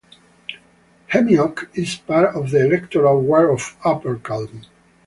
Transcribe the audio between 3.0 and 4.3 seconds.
ward of Upper